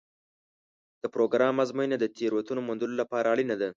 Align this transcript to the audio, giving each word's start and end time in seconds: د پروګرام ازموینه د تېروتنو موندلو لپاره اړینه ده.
د 1.01 1.03
پروګرام 1.15 1.55
ازموینه 1.63 1.95
د 1.99 2.05
تېروتنو 2.17 2.61
موندلو 2.67 2.95
لپاره 3.01 3.27
اړینه 3.33 3.55
ده. 3.61 3.69